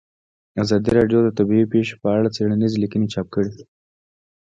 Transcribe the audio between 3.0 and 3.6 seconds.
چاپ کړي.